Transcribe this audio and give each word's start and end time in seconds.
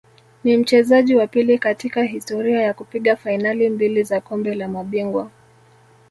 Ni 0.43 0.57
mchezaji 0.57 1.15
wa 1.15 1.27
pili 1.27 1.57
katika 1.59 2.03
historia 2.03 2.61
ya 2.61 2.73
kupiga 2.73 3.15
fainali 3.15 3.69
mbili 3.69 4.03
za 4.03 4.21
Kombe 4.21 4.55
la 4.55 4.67
Mabingwa 4.67 5.31